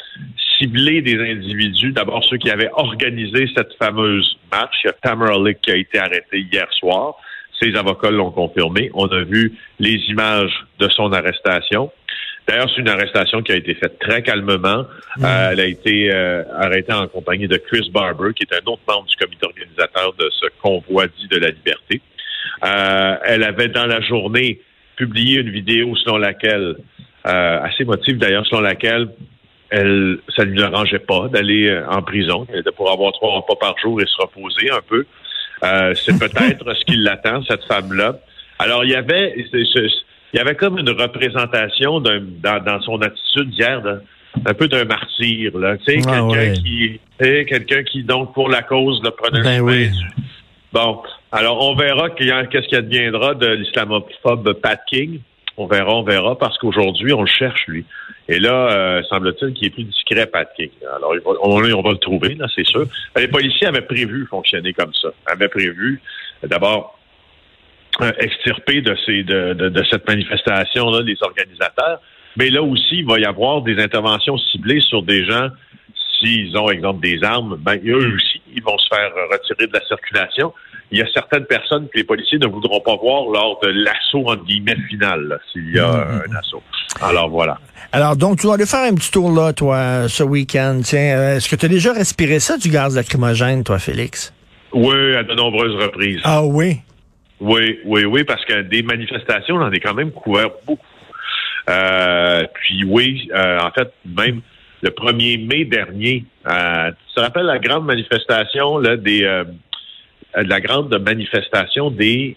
ciblé 0.59 1.01
des 1.01 1.17
individus. 1.19 1.91
D'abord, 1.91 2.23
ceux 2.25 2.37
qui 2.37 2.49
avaient 2.51 2.69
organisé 2.73 3.47
cette 3.55 3.73
fameuse 3.75 4.37
marche. 4.51 4.75
Il 4.83 4.87
y 4.87 4.89
a 4.89 4.93
Tamara 4.93 5.37
Lick 5.37 5.61
qui 5.61 5.71
a 5.71 5.75
été 5.75 5.97
arrêté 5.99 6.39
hier 6.51 6.67
soir. 6.73 7.15
Ses 7.61 7.75
avocats 7.75 8.11
l'ont 8.11 8.31
confirmé. 8.31 8.89
On 8.93 9.07
a 9.07 9.23
vu 9.23 9.53
les 9.79 9.95
images 10.09 10.53
de 10.79 10.87
son 10.89 11.11
arrestation. 11.11 11.91
D'ailleurs, 12.47 12.69
c'est 12.73 12.81
une 12.81 12.89
arrestation 12.89 13.43
qui 13.43 13.51
a 13.51 13.55
été 13.55 13.75
faite 13.75 13.99
très 13.99 14.23
calmement. 14.23 14.85
Euh, 15.23 15.49
elle 15.51 15.59
a 15.59 15.65
été 15.65 16.11
euh, 16.11 16.43
arrêtée 16.57 16.93
en 16.93 17.07
compagnie 17.07 17.47
de 17.47 17.57
Chris 17.57 17.91
Barber, 17.93 18.33
qui 18.33 18.43
est 18.43 18.55
un 18.55 18.65
autre 18.65 18.81
membre 18.87 19.05
du 19.05 19.15
comité 19.17 19.45
organisateur 19.45 20.13
de 20.17 20.29
ce 20.31 20.47
convoi 20.61 21.05
dit 21.07 21.27
de 21.27 21.37
la 21.37 21.49
liberté. 21.49 22.01
Euh, 22.65 23.15
elle 23.25 23.43
avait 23.43 23.67
dans 23.67 23.85
la 23.85 24.01
journée 24.01 24.61
publié 24.95 25.41
une 25.41 25.51
vidéo 25.51 25.95
selon 25.97 26.17
laquelle, 26.17 26.75
assez 27.23 27.85
motive 27.85 28.17
d'ailleurs, 28.17 28.45
selon 28.47 28.61
laquelle 28.61 29.09
elle, 29.69 30.17
ça 30.35 30.45
ne 30.45 30.51
lui 30.51 30.63
arrangeait 30.63 30.99
pas 30.99 31.27
d'aller 31.27 31.81
en 31.89 32.01
prison. 32.01 32.45
Était 32.53 32.71
pour 32.71 32.91
avoir 32.91 33.11
trois 33.13 33.38
repas 33.38 33.55
par 33.55 33.77
jour 33.77 34.01
et 34.01 34.05
se 34.05 34.21
reposer 34.21 34.71
un 34.71 34.81
peu. 34.88 35.05
c'est 35.95 36.19
peut-être 36.19 36.73
ce 36.73 36.85
qui 36.85 36.97
l'attend, 36.97 37.43
cette 37.43 37.63
femme-là. 37.65 38.19
Alors, 38.59 38.83
il 38.83 38.91
y 38.91 38.95
avait, 38.95 39.35
il 39.38 39.97
y 40.33 40.39
avait 40.39 40.55
comme 40.55 40.79
une 40.79 40.89
représentation 40.89 41.99
dans, 41.99 42.19
dans, 42.41 42.81
son 42.81 43.01
attitude 43.01 43.53
hier 43.53 43.81
un 44.45 44.53
peu 44.53 44.67
d'un 44.67 44.85
martyr, 44.85 45.57
là. 45.57 45.77
Tu 45.77 46.01
sais, 46.01 46.07
ah, 46.07 46.27
quelqu'un 46.31 46.53
qui, 46.61 46.99
quelqu'un 47.19 47.83
qui 47.83 48.03
donc 48.03 48.33
pour 48.33 48.49
la 48.49 48.61
cause 48.61 49.01
le 49.03 49.11
prenait 49.11 49.41
ben 49.41 49.61
oui. 49.61 49.89
Bon, 50.71 51.01
alors 51.31 51.67
on 51.67 51.75
verra 51.75 52.09
qu'est-ce 52.11 52.67
qui 52.67 52.75
adviendra 52.75 53.33
de 53.33 53.47
l'islamophobe 53.47 54.53
Pat 54.53 54.79
King. 54.88 55.19
On 55.57 55.65
verra, 55.65 55.95
on 55.95 56.03
verra, 56.03 56.38
parce 56.38 56.57
qu'aujourd'hui 56.57 57.11
on 57.13 57.21
le 57.21 57.27
cherche 57.27 57.65
lui. 57.67 57.85
Et 58.29 58.39
là, 58.39 58.71
euh, 58.71 59.03
semble-t-il 59.09 59.53
qu'il 59.53 59.67
est 59.67 59.71
plus 59.71 59.86
discret, 59.86 60.27
Pat 60.27 60.48
King. 60.55 60.69
Alors 60.95 61.15
on, 61.41 61.59
va 61.59 61.91
le 61.91 61.98
trouver, 61.98 62.36
là, 62.36 62.45
c'est 62.55 62.65
sûr. 62.65 62.86
Les 63.17 63.27
policiers 63.27 63.65
avaient 63.65 63.81
prévu 63.81 64.27
fonctionner 64.27 64.71
comme 64.71 64.93
ça. 64.93 65.09
Avaient 65.25 65.48
prévu, 65.48 66.00
d'abord, 66.43 67.00
euh, 68.01 68.12
extirper 68.19 68.81
de, 68.81 68.95
ces, 69.03 69.24
de, 69.24 69.53
de, 69.53 69.83
cette 69.89 70.07
manifestation-là 70.07 71.01
les 71.01 71.17
organisateurs. 71.21 72.01
Mais 72.38 72.51
là 72.51 72.62
aussi, 72.62 73.00
il 73.00 73.05
va 73.07 73.19
y 73.19 73.25
avoir 73.25 73.63
des 73.63 73.79
interventions 73.81 74.38
ciblées 74.38 74.81
sur 74.81 75.01
des 75.01 75.25
gens, 75.25 75.50
s'ils 76.19 76.55
ont, 76.55 76.69
exemple, 76.69 77.01
des 77.01 77.24
armes, 77.24 77.57
ben, 77.59 77.81
eux 77.83 78.13
aussi, 78.15 78.41
ils 78.53 78.62
vont 78.62 78.77
se 78.77 78.88
faire 78.89 79.12
retirer 79.31 79.65
de 79.65 79.74
la 79.74 79.83
circulation. 79.86 80.53
Il 80.91 81.00
y 81.00 81.01
a 81.01 81.08
certaines 81.13 81.46
personnes 81.46 81.88
que 81.88 81.98
les 81.98 82.03
policiers 82.03 82.39
ne 82.39 82.48
voudront 82.48 82.81
pas 82.81 82.96
voir 82.96 83.25
lors 83.31 83.60
de 83.62 83.69
l'assaut, 83.69 84.27
entre 84.27 84.43
guillemets, 84.46 84.75
final, 84.89 85.39
s'il 85.51 85.72
y 85.74 85.79
a 85.79 85.88
mm-hmm. 85.88 86.31
un 86.31 86.36
assaut. 86.36 86.63
Alors, 87.01 87.29
voilà. 87.29 87.58
Alors, 87.91 88.15
donc, 88.15 88.39
tu 88.39 88.48
vas 88.48 88.53
aller 88.53 88.65
faire 88.65 88.91
un 88.91 88.96
petit 88.96 89.12
tour 89.12 89.31
là, 89.31 89.53
toi, 89.53 90.08
ce 90.08 90.24
week-end. 90.24 90.79
Tiens, 90.84 91.17
euh, 91.17 91.36
est-ce 91.38 91.50
que 91.50 91.55
tu 91.55 91.65
as 91.65 91.69
déjà 91.69 91.93
respiré 91.93 92.39
ça, 92.39 92.58
du 92.58 92.69
gaz 92.69 92.96
lacrymogène, 92.96 93.63
toi, 93.63 93.79
Félix? 93.79 94.34
Oui, 94.74 95.15
à 95.15 95.24
de 95.24 95.34
nombreuses 95.34 95.75
reprises. 95.75 96.22
Ah 96.24 96.43
oui? 96.43 96.79
Oui, 97.39 97.79
oui, 97.86 98.05
oui, 98.05 98.24
parce 98.24 98.43
que 98.46 98.62
des 98.62 98.84
manifestations, 98.84 99.55
on 99.55 99.62
en 99.62 99.72
est 99.72 99.79
quand 99.79 99.93
même 99.93 100.12
couvert 100.12 100.50
beaucoup. 100.65 100.84
Euh, 101.69 102.43
puis 102.53 102.84
oui, 102.86 103.29
euh, 103.34 103.60
en 103.60 103.72
fait, 103.72 103.91
même 104.05 104.41
le 104.81 104.89
1er 104.89 105.48
mai 105.48 105.65
dernier, 105.65 106.25
euh, 106.48 106.91
tu 107.08 107.15
te 107.15 107.19
rappelles 107.19 107.46
la 107.46 107.60
grande 107.60 107.86
manifestation 107.86 108.77
là, 108.77 108.98
des 108.98 109.43
euh, 110.38 110.43
la 110.45 110.62
grande 110.62 110.93
manifestation 111.00 111.89
des, 111.89 112.36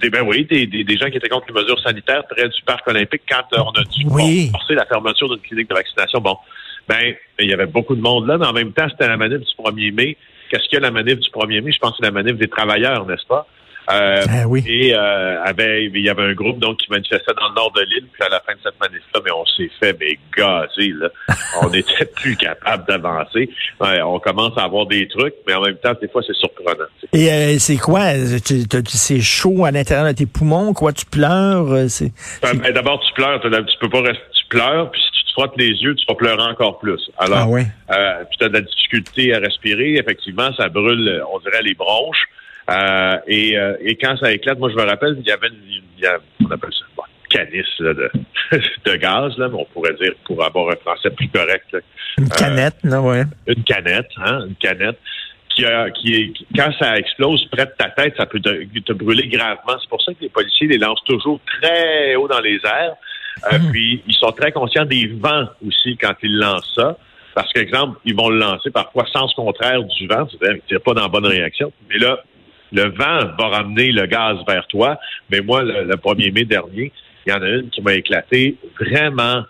des 0.00 0.10
ben 0.10 0.22
oui, 0.26 0.44
des, 0.44 0.66
des, 0.66 0.96
gens 0.96 1.10
qui 1.10 1.16
étaient 1.16 1.28
contre 1.28 1.46
les 1.48 1.60
mesures 1.60 1.80
sanitaires 1.80 2.24
près 2.28 2.48
du 2.48 2.62
parc 2.62 2.86
olympique 2.86 3.22
quand 3.28 3.42
on 3.58 3.70
a 3.70 3.84
dû 3.84 4.50
forcer 4.50 4.74
la 4.74 4.86
fermeture 4.86 5.28
d'une 5.28 5.40
clinique 5.40 5.68
de 5.68 5.74
vaccination. 5.74 6.20
Bon, 6.20 6.36
ben 6.88 7.14
il 7.38 7.50
y 7.50 7.52
avait 7.52 7.66
beaucoup 7.66 7.96
de 7.96 8.00
monde 8.00 8.26
là, 8.26 8.38
mais 8.38 8.46
en 8.46 8.52
même 8.52 8.72
temps, 8.72 8.86
c'était 8.88 9.08
la 9.08 9.16
manif 9.16 9.38
du 9.38 9.44
1er 9.44 9.92
mai. 9.92 10.16
Qu'est-ce 10.50 10.68
que 10.68 10.80
la 10.80 10.90
manif 10.90 11.18
du 11.18 11.28
1er 11.30 11.60
mai? 11.62 11.72
Je 11.72 11.78
pense 11.78 11.92
que 11.92 11.96
c'est 12.00 12.06
la 12.06 12.10
manif 12.12 12.36
des 12.36 12.48
travailleurs, 12.48 13.06
n'est-ce 13.06 13.26
pas? 13.26 13.46
Euh, 13.90 14.24
ah 14.28 14.46
oui. 14.46 14.62
Et 14.66 14.94
euh, 14.94 15.42
avait, 15.42 15.86
il 15.86 16.00
y 16.00 16.08
avait 16.08 16.22
un 16.22 16.34
groupe 16.34 16.58
donc 16.58 16.78
qui 16.78 16.90
manifestait 16.90 17.32
dans 17.36 17.48
le 17.48 17.54
nord 17.54 17.72
de 17.72 17.80
l'île, 17.82 18.06
puis 18.12 18.22
à 18.22 18.28
la 18.28 18.40
fin 18.40 18.52
de 18.52 18.58
cette 18.62 18.78
manif-là, 18.80 19.20
mais 19.24 19.30
on 19.32 19.44
s'est 19.46 19.70
fait 19.80 19.96
mais 19.98 20.18
gazer, 20.36 20.92
là. 20.94 21.08
on 21.62 21.70
n'était 21.70 22.04
plus 22.04 22.36
capable 22.36 22.86
d'avancer. 22.86 23.50
on 23.80 24.20
commence 24.20 24.56
à 24.56 24.64
avoir 24.64 24.86
des 24.86 25.08
trucs, 25.08 25.34
mais 25.46 25.54
en 25.54 25.62
même 25.62 25.76
temps, 25.76 25.94
des 26.00 26.08
fois, 26.08 26.22
c'est 26.26 26.36
surprenant. 26.36 26.84
Et 27.12 27.30
euh, 27.30 27.58
c'est 27.58 27.76
quoi? 27.76 28.12
C'est 28.86 29.20
chaud 29.20 29.64
à 29.64 29.70
l'intérieur 29.70 30.06
de 30.06 30.12
tes 30.12 30.26
poumons, 30.26 30.72
quoi? 30.74 30.92
Tu 30.92 31.04
pleures? 31.06 31.70
Euh, 31.72 31.88
c'est, 31.88 32.12
ben, 32.40 32.72
d'abord, 32.72 33.00
tu 33.00 33.12
pleures, 33.14 33.40
tu 33.40 33.78
peux 33.80 33.90
pas 33.90 34.02
rester, 34.02 34.22
tu 34.40 34.46
pleures, 34.48 34.90
puis 34.90 35.00
si 35.00 35.20
tu 35.20 35.24
te 35.24 35.32
frottes 35.32 35.56
les 35.56 35.70
yeux, 35.70 35.94
tu 35.96 36.06
vas 36.08 36.14
pleurer 36.14 36.42
encore 36.42 36.78
plus. 36.78 37.10
Alors, 37.18 37.38
ah 37.38 37.48
ouais. 37.48 37.66
puis 38.28 38.38
tu 38.38 38.44
as 38.44 38.48
de 38.48 38.54
la 38.54 38.60
difficulté 38.60 39.34
à 39.34 39.38
respirer, 39.38 39.96
effectivement, 39.96 40.52
ça 40.56 40.68
brûle, 40.68 41.22
on 41.34 41.40
dirait, 41.40 41.62
les 41.62 41.74
bronches. 41.74 42.28
Euh, 42.70 43.16
et, 43.26 43.58
euh, 43.58 43.76
et, 43.80 43.96
quand 43.96 44.16
ça 44.18 44.32
éclate, 44.32 44.58
moi 44.58 44.70
je 44.70 44.76
me 44.76 44.84
rappelle, 44.84 45.16
il 45.18 45.26
y 45.26 45.32
avait 45.32 45.48
une, 45.48 45.82
il 45.96 46.02
y 46.02 46.06
a, 46.06 46.18
on 46.44 46.50
appelle 46.50 46.72
ça 46.72 46.84
bon, 46.96 47.02
canis 47.28 47.64
là, 47.80 47.92
de, 47.92 48.10
de 48.84 48.96
gaz, 48.96 49.36
là, 49.36 49.48
mais 49.48 49.58
on 49.58 49.64
pourrait 49.64 49.94
dire 49.94 50.12
pour 50.24 50.44
avoir 50.44 50.70
un 50.70 50.76
français 50.76 51.10
plus 51.10 51.28
correct. 51.28 51.66
Là, 51.72 51.80
une 52.18 52.28
canette, 52.28 52.76
euh, 52.84 52.90
là, 52.90 53.00
ouais. 53.00 53.24
Une 53.46 53.64
canette, 53.64 54.10
hein, 54.18 54.46
une 54.46 54.56
canette. 54.56 54.98
Qui, 55.54 55.66
a, 55.66 55.90
qui 55.90 56.14
est, 56.14 56.32
quand 56.56 56.72
ça 56.78 56.96
explose 56.96 57.44
près 57.50 57.66
de 57.66 57.72
ta 57.76 57.90
tête, 57.90 58.14
ça 58.16 58.24
peut 58.24 58.40
te, 58.40 58.78
te 58.80 58.92
brûler 58.94 59.28
gravement. 59.28 59.78
C'est 59.82 59.88
pour 59.90 60.00
ça 60.00 60.14
que 60.14 60.22
les 60.22 60.30
policiers 60.30 60.66
les 60.66 60.78
lancent 60.78 61.04
toujours 61.04 61.40
très 61.44 62.14
haut 62.14 62.26
dans 62.26 62.40
les 62.40 62.58
airs. 62.64 62.94
Euh, 63.52 63.58
hmm. 63.58 63.70
Puis 63.70 64.02
ils 64.06 64.14
sont 64.14 64.32
très 64.32 64.50
conscients 64.50 64.86
des 64.86 65.08
vents 65.08 65.44
aussi 65.66 65.98
quand 65.98 66.14
ils 66.22 66.38
lancent 66.38 66.72
ça. 66.74 66.96
Parce 67.34 67.52
qu'exemple, 67.52 67.98
ils 68.06 68.14
vont 68.14 68.30
le 68.30 68.38
lancer 68.38 68.70
parfois 68.70 69.04
sens 69.12 69.34
contraire 69.34 69.82
du 69.82 70.06
vent, 70.06 70.26
c'est-à-dire 70.30 70.62
qu'ils 70.66 70.78
pas 70.80 70.94
dans 70.94 71.02
la 71.02 71.08
bonne 71.08 71.26
réaction. 71.26 71.70
Mais 71.88 71.98
là, 71.98 72.22
le 72.72 72.88
vent 72.90 73.34
va 73.38 73.48
ramener 73.48 73.92
le 73.92 74.06
gaz 74.06 74.38
vers 74.46 74.66
toi. 74.66 74.98
Mais 75.30 75.40
moi, 75.40 75.62
le, 75.62 75.94
1er 75.94 76.32
mai 76.32 76.44
dernier, 76.44 76.92
il 77.26 77.30
y 77.30 77.32
en 77.32 77.42
a 77.42 77.48
une 77.48 77.70
qui 77.70 77.82
m'a 77.82 77.94
éclaté 77.94 78.56
vraiment 78.78 79.44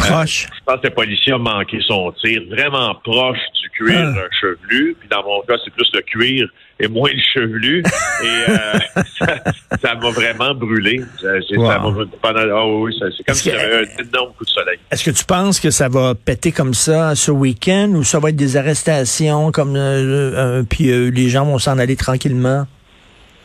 Proche. 0.00 0.46
je 0.52 0.64
pense 0.64 0.80
que 0.80 0.86
le 0.86 0.94
policier 0.94 1.32
a 1.32 1.38
manqué 1.38 1.78
son 1.86 2.12
tir, 2.12 2.42
vraiment 2.50 2.94
proche 2.96 3.38
du 3.60 3.70
cuir 3.70 4.14
ah. 4.16 4.28
chevelu. 4.40 4.96
Puis 4.98 5.08
dans 5.08 5.22
mon 5.22 5.42
cas, 5.42 5.54
c'est 5.64 5.72
plus 5.72 5.90
le 5.92 6.00
cuir 6.02 6.48
et 6.78 6.88
moins 6.88 7.10
le 7.12 7.20
chevelu. 7.34 7.82
et 8.24 8.50
euh, 8.50 8.78
ça 9.82 9.94
m'a 9.94 10.10
vraiment 10.10 10.54
brûlé. 10.54 11.02
oh, 11.22 12.84
oui, 12.84 12.94
c'est 12.98 13.24
comme 13.24 13.34
si 13.34 13.50
j'avais 13.50 13.86
un 13.86 14.04
énorme 14.04 14.32
coup 14.36 14.44
de 14.44 14.50
soleil. 14.50 14.78
Est-ce 14.90 15.04
que 15.04 15.10
tu 15.10 15.24
penses 15.24 15.60
que 15.60 15.70
ça 15.70 15.88
va 15.88 16.14
péter 16.14 16.52
comme 16.52 16.74
ça 16.74 17.14
ce 17.14 17.30
week-end 17.30 17.90
ou 17.94 18.04
ça 18.04 18.18
va 18.18 18.30
être 18.30 18.36
des 18.36 18.56
arrestations 18.56 19.52
comme 19.52 19.76
euh, 19.76 20.60
euh 20.60 20.62
puis 20.68 20.90
euh, 20.90 21.10
les 21.10 21.28
gens 21.28 21.44
vont 21.44 21.58
s'en 21.58 21.78
aller 21.78 21.96
tranquillement? 21.96 22.66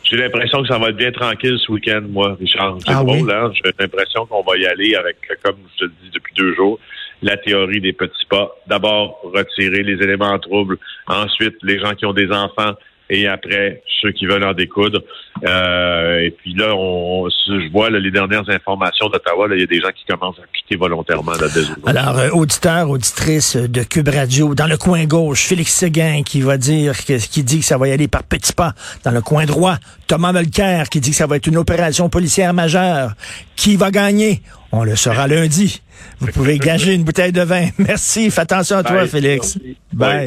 J'ai 0.05 0.17
l'impression 0.17 0.61
que 0.61 0.67
ça 0.67 0.77
va 0.77 0.89
être 0.89 0.97
bien 0.97 1.11
tranquille 1.11 1.57
ce 1.57 1.71
week-end, 1.71 2.01
moi, 2.07 2.37
Richard. 2.39 2.77
C'est 2.79 2.93
ah 2.93 3.03
drôle, 3.03 3.31
hein? 3.31 3.51
J'ai 3.53 3.71
l'impression 3.79 4.25
qu'on 4.27 4.43
va 4.43 4.55
y 4.57 4.65
aller 4.65 4.95
avec, 4.95 5.17
comme 5.43 5.57
je 5.73 5.79
te 5.79 5.83
le 5.85 5.93
dis 6.03 6.09
depuis 6.13 6.33
deux 6.35 6.53
jours, 6.53 6.79
la 7.23 7.37
théorie 7.37 7.81
des 7.81 7.93
petits 7.93 8.25
pas. 8.29 8.55
D'abord, 8.67 9.19
retirer 9.23 9.81
les 9.81 10.03
éléments 10.03 10.31
en 10.31 10.39
trouble. 10.39 10.77
Ensuite, 11.07 11.55
les 11.63 11.79
gens 11.79 11.95
qui 11.95 12.05
ont 12.05 12.13
des 12.13 12.31
enfants 12.31 12.75
et 13.09 13.27
après 13.27 13.81
ceux 14.01 14.11
qui 14.11 14.25
veulent 14.25 14.43
en 14.43 14.53
découdre. 14.53 15.01
Euh, 15.45 16.19
et 16.19 16.31
puis 16.31 16.53
là, 16.53 16.73
on, 16.75 17.27
je 17.29 17.71
vois 17.71 17.89
les 17.89 18.11
dernières 18.11 18.47
informations 18.49 19.09
d'Ottawa, 19.09 19.47
il 19.51 19.59
y 19.59 19.63
a 19.63 19.67
des 19.67 19.81
gens 19.81 19.91
qui 19.95 20.05
commencent 20.05 20.39
à 20.39 20.47
quitter 20.57 20.75
volontairement 20.75 21.33
la. 21.33 21.89
Alors, 21.89 22.17
euh, 22.17 22.29
auditeur, 22.29 22.89
auditrice 22.89 23.55
de 23.55 23.83
Cube 23.83 24.07
Radio, 24.07 24.55
dans 24.55 24.67
le 24.67 24.77
coin 24.77 25.05
gauche, 25.05 25.45
Félix 25.45 25.73
Séguin 25.73 26.23
qui 26.23 26.41
va 26.41 26.57
dire 26.57 27.05
que, 27.05 27.17
qui 27.17 27.43
dit 27.43 27.59
que 27.59 27.65
ça 27.65 27.77
va 27.77 27.87
y 27.87 27.91
aller 27.91 28.07
par 28.07 28.23
petits 28.23 28.53
pas. 28.53 28.73
Dans 29.03 29.11
le 29.11 29.21
coin 29.21 29.45
droit, 29.45 29.77
Thomas 30.07 30.31
Mulcair 30.31 30.89
qui 30.89 30.99
dit 30.99 31.11
que 31.11 31.15
ça 31.15 31.27
va 31.27 31.37
être 31.37 31.47
une 31.47 31.57
opération 31.57 32.09
policière 32.09 32.53
majeure. 32.53 33.11
Qui 33.55 33.75
va 33.75 33.91
gagner? 33.91 34.41
On 34.71 34.83
le 34.83 34.95
saura 34.95 35.27
lundi. 35.27 35.81
Vous 36.19 36.27
pouvez 36.27 36.57
gager 36.59 36.93
une 36.93 37.03
bouteille 37.03 37.31
de 37.31 37.41
vin. 37.41 37.67
Merci. 37.77 38.29
Fais 38.29 38.41
attention 38.41 38.77
à 38.77 38.83
toi, 38.83 39.07
Félix. 39.07 39.57
Bye. 39.93 40.23